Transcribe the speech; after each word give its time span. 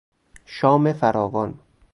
شام 0.45 0.93
فراوان 0.93 1.59